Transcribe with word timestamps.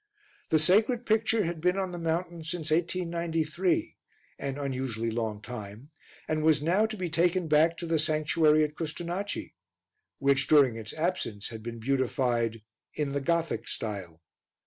The 0.49 0.57
sacred 0.57 1.05
picture 1.05 1.43
had 1.43 1.61
been 1.61 1.77
on 1.77 1.91
the 1.91 1.99
mountain 1.99 2.43
since 2.43 2.71
1893, 2.71 3.97
an 4.39 4.57
unusually 4.57 5.11
long 5.11 5.43
time, 5.43 5.91
and 6.27 6.41
was 6.41 6.59
now 6.59 6.87
to 6.87 6.97
be 6.97 7.07
taken 7.07 7.47
back 7.47 7.77
to 7.77 7.85
the 7.85 7.99
sanctuary 7.99 8.63
at 8.63 8.73
Custonaci, 8.73 9.53
which, 10.17 10.47
during 10.47 10.75
its 10.75 10.93
absence, 10.95 11.49
had 11.49 11.61
been 11.61 11.77
beautified 11.77 12.63
"in 12.95 13.11
the 13.11 13.21
Gothic 13.21 13.67
style." 13.67 14.23